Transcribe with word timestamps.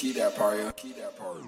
Keep 0.00 0.16
that 0.16 0.34
part, 0.34 0.56
yo. 0.56 0.72
Keep 0.72 0.96
that 0.96 1.14
part. 1.18 1.42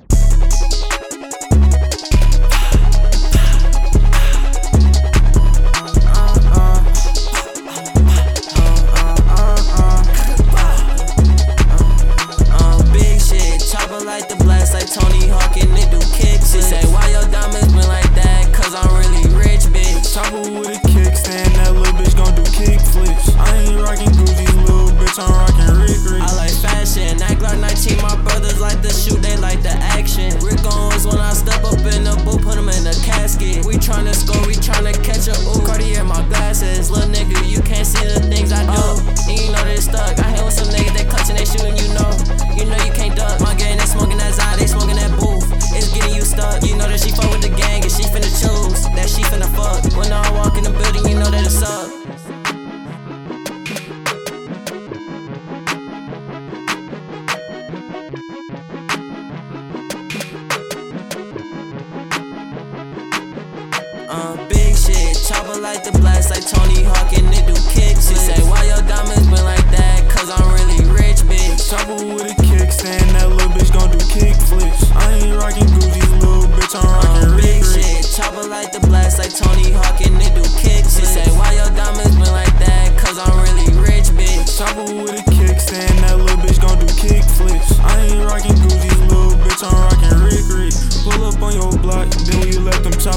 Uh, 64.14 64.36
big 64.46 64.76
shit, 64.76 65.16
chopper 65.24 65.58
like 65.58 65.84
the 65.84 65.92
blast, 65.92 66.28
like 66.28 66.44
Tony 66.44 66.84
Hawk 66.84 67.16
and 67.16 67.32
it 67.32 67.48
do 67.48 67.56
kicks. 67.72 68.12
She 68.12 68.14
say, 68.14 68.36
why 68.44 68.60
your 68.68 68.84
diamonds 68.84 69.24
been 69.24 69.40
like 69.40 69.64
that? 69.72 70.04
Cause 70.12 70.28
I'm 70.28 70.52
really 70.52 70.84
rich, 70.92 71.24
bitch. 71.24 71.72
Chopper 71.72 71.96
with 71.96 72.28
a 72.28 72.36
kickstand, 72.44 73.08
that 73.16 73.30
little 73.32 73.48
bitch 73.56 73.72
gon' 73.72 73.88
do 73.88 73.96
kickflips. 74.12 74.84
I 74.92 75.16
ain't 75.16 75.32
rockin' 75.40 75.64
Gucci, 75.64 76.04
little 76.20 76.44
bitch, 76.44 76.76
I'm 76.76 76.84
uh, 76.84 76.92
rockin' 76.92 77.24
um, 77.24 77.40
big 77.40 77.64
shit, 77.64 78.04
chopper 78.12 78.51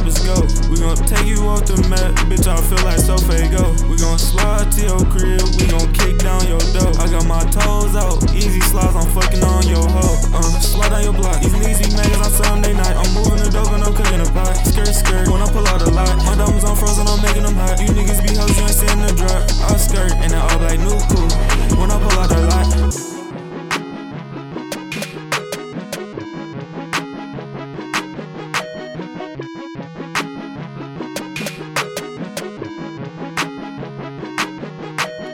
numbers 0.06 0.26
go. 0.26 0.70
We 0.70 0.80
gon' 0.80 0.96
take 1.08 1.26
you 1.26 1.48
off 1.48 1.66
the 1.66 1.78
map, 1.90 2.16
bitch. 2.28 2.48
I 2.48 2.62
feel 2.62 2.86
like 2.86 3.00
so 3.00 3.18
fake 3.18 3.52
go. 3.52 3.85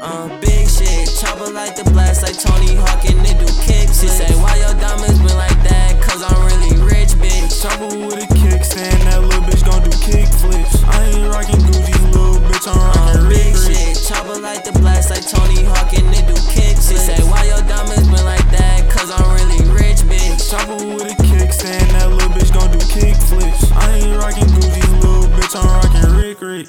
Uh, 0.01 0.25
big 0.41 0.65
shit, 0.65 1.05
chopper 1.21 1.53
like 1.53 1.77
the 1.77 1.85
blast, 1.93 2.25
like 2.25 2.33
Tony 2.33 2.73
Hawk 2.73 3.05
and 3.05 3.21
they 3.21 3.37
do 3.37 3.45
kicks. 3.61 4.01
She 4.01 4.09
say, 4.09 4.33
Why 4.41 4.57
your 4.57 4.73
diamonds 4.81 5.21
been 5.21 5.37
like 5.37 5.61
that? 5.61 6.01
Cause 6.01 6.25
I'm 6.25 6.41
really 6.41 6.73
rich, 6.81 7.13
bitch. 7.21 7.61
Chopper 7.61 7.85
with 7.85 8.17
a 8.17 8.25
kickstand, 8.33 8.97
that 9.05 9.21
little 9.21 9.45
bitch 9.45 9.61
gon' 9.61 9.85
do 9.85 9.93
kick 10.01 10.25
flips. 10.41 10.81
I 10.89 11.05
ain't 11.05 11.29
rockin' 11.29 11.61
Gucci, 11.69 11.93
little 12.17 12.41
bitch, 12.49 12.65
I'm 12.65 12.81
rockin' 12.81 13.13
uh, 13.13 13.29
big 13.29 13.53
rich. 13.53 13.77
shit, 13.77 13.93
chopper 14.09 14.41
like 14.41 14.65
the 14.65 14.73
blast, 14.81 15.13
like 15.13 15.21
Tony 15.21 15.61
Hawk 15.69 15.93
and 15.93 16.09
they 16.09 16.25
do 16.25 16.33
kicks. 16.49 16.89
She 16.89 16.97
say, 16.97 17.21
Why 17.29 17.45
your 17.45 17.61
diamonds 17.69 18.09
been 18.09 18.25
like 18.25 18.49
that? 18.57 18.89
Cause 18.89 19.13
I'm 19.13 19.37
really 19.37 19.61
rich, 19.69 20.01
bitch. 20.09 20.49
Chopper 20.49 20.81
with 20.81 21.13
a 21.13 21.17
kickstand, 21.29 21.85
that 22.01 22.09
little 22.09 22.33
bitch 22.33 22.49
gon' 22.49 22.73
do 22.73 22.81
kick 22.89 23.13
flips. 23.29 23.69
I 23.77 24.01
ain't 24.01 24.17
rockin' 24.17 24.49
Gucci, 24.49 24.81
little 24.97 25.29
bitch, 25.29 25.53
I'm 25.53 25.69
rockin' 25.77 26.17
Rick 26.17 26.41
Rick. 26.41 26.67